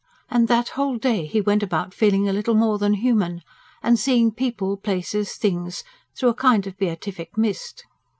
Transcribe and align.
And 0.31 0.47
that 0.47 0.69
whole 0.69 0.97
day 0.97 1.27
he 1.27 1.41
went 1.41 1.61
about 1.61 1.93
feeling 1.93 2.27
a 2.27 2.33
little 2.33 2.55
more 2.55 2.79
than 2.79 2.95
human, 2.95 3.43
and 3.83 3.99
seeing 3.99 4.31
people, 4.31 4.75
places, 4.75 5.35
things, 5.35 5.83
through 6.17 6.29
a 6.29 6.33
kind 6.33 6.65
of 6.65 6.75
beatific 6.75 7.37
mist. 7.37 7.85